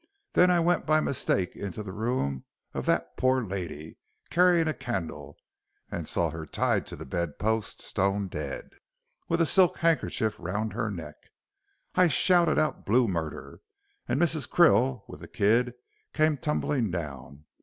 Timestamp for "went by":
0.59-0.99